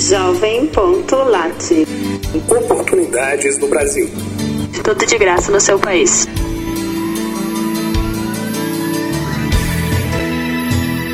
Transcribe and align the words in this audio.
Jovem.lat. 0.00 1.86
Oportunidades 2.48 3.58
no 3.58 3.68
Brasil. 3.68 4.08
Tudo 4.82 5.04
de 5.04 5.18
graça 5.18 5.52
no 5.52 5.60
seu 5.60 5.78
país. 5.78 6.26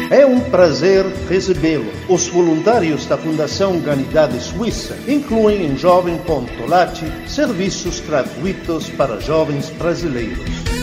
É 0.08 0.24
um 0.24 0.38
prazer 0.38 1.04
recebê-lo. 1.28 1.90
Os 2.08 2.28
voluntários 2.28 3.06
da 3.06 3.18
Fundação 3.18 3.72
Humanidade 3.72 4.40
Suíça 4.40 4.96
incluem 5.08 5.66
em 5.66 5.76
Jovem.lat 5.76 7.02
serviços 7.26 7.98
gratuitos 7.98 8.88
para 8.90 9.18
jovens 9.18 9.68
brasileiros. 9.70 10.75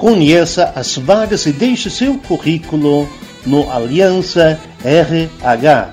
Conheça 0.00 0.72
as 0.74 0.96
vagas 0.96 1.44
e 1.44 1.52
deixe 1.52 1.90
seu 1.90 2.16
currículo 2.16 3.06
no 3.44 3.70
Aliança 3.70 4.58
RH. 4.82 5.92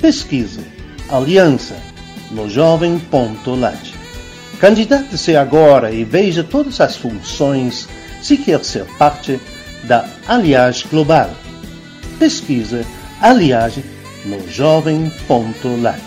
Pesquise 0.00 0.60
Aliança 1.10 1.74
no 2.30 2.48
jovem.lat. 2.48 3.94
Candidate-se 4.60 5.34
agora 5.34 5.90
e 5.90 6.04
veja 6.04 6.44
todas 6.44 6.80
as 6.80 6.96
funções 6.96 7.88
se 8.22 8.36
quer 8.36 8.64
ser 8.64 8.84
parte 8.96 9.40
da 9.82 10.04
Aliage 10.28 10.86
Global. 10.88 11.30
Pesquise 12.20 12.86
Aliage 13.20 13.84
no 14.24 14.48
jovem.lat. 14.48 16.00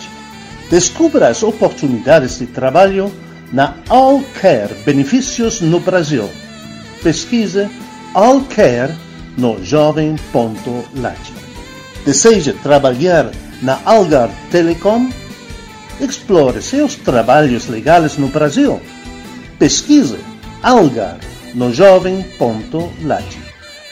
Descubra 0.70 1.28
as 1.28 1.42
oportunidades 1.42 2.38
de 2.38 2.46
trabalho 2.46 3.12
na 3.52 3.74
Allcare 3.90 4.72
Benefícios 4.86 5.60
no 5.60 5.78
Brasil. 5.78 6.30
Pesquise 7.06 7.70
Allcare 8.14 8.92
no 9.38 9.64
jovem.lat. 9.64 11.20
Deseja 12.04 12.52
trabalhar 12.64 13.30
na 13.62 13.78
Algar 13.84 14.28
Telecom? 14.50 15.08
Explore 16.00 16.60
seus 16.60 16.96
trabalhos 16.96 17.68
legais 17.68 18.16
no 18.16 18.26
Brasil. 18.26 18.80
Pesquise 19.56 20.18
Algar 20.64 21.20
no 21.54 21.72
jovem.lat. 21.72 23.38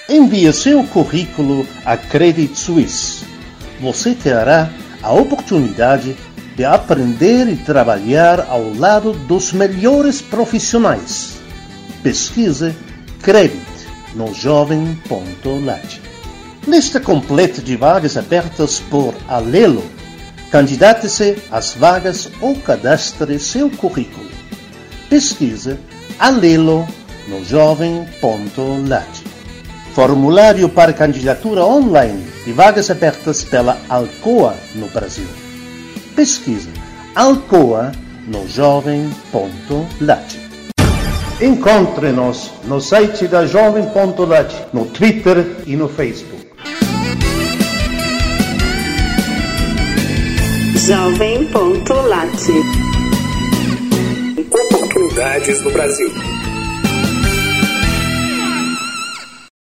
Envie 0.08 0.52
seu 0.52 0.82
currículo 0.82 1.64
a 1.84 1.96
Credit 1.96 2.58
Suisse. 2.58 3.24
Você 3.80 4.16
terá 4.16 4.68
a 5.00 5.12
oportunidade 5.12 6.16
de 6.56 6.64
aprender 6.64 7.46
e 7.46 7.54
trabalhar 7.58 8.40
ao 8.48 8.74
lado 8.74 9.12
dos 9.12 9.52
melhores 9.52 10.20
profissionais. 10.20 11.34
Pesquise 12.02 12.74
Credit 13.24 13.56
no 14.14 14.34
jovem.lat. 14.34 15.98
Lista 16.68 17.00
completa 17.00 17.62
de 17.62 17.74
vagas 17.74 18.18
abertas 18.18 18.80
por 18.80 19.14
Alelo. 19.26 19.82
Candidate-se 20.50 21.38
às 21.50 21.72
vagas 21.72 22.28
ou 22.42 22.54
cadastre 22.56 23.40
seu 23.40 23.70
currículo. 23.70 24.28
Pesquise 25.08 25.78
Alelo 26.18 26.86
no 27.26 27.42
jovem.lat. 27.42 29.08
Formulário 29.94 30.68
para 30.68 30.92
candidatura 30.92 31.64
online 31.64 32.26
de 32.44 32.52
vagas 32.52 32.90
abertas 32.90 33.42
pela 33.42 33.80
Alcoa 33.88 34.54
no 34.74 34.86
Brasil. 34.88 35.28
Pesquise 36.14 36.68
Alcoa 37.14 37.90
no 38.26 38.46
jovem.lat. 38.46 40.44
Encontre-nos 41.44 42.52
no 42.64 42.80
site 42.80 43.28
da 43.28 43.44
Jovem.lat, 43.44 44.72
no 44.72 44.86
Twitter 44.86 45.44
e 45.66 45.76
no 45.76 45.90
Facebook. 45.90 46.42
Jovem.lat. 50.86 52.32
Oportunidades 54.50 55.62
no 55.62 55.70
Brasil. 55.70 56.53